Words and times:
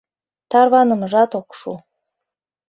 Тарванымыжат 0.49 1.31
ок 1.39 1.49
шу. 1.59 1.71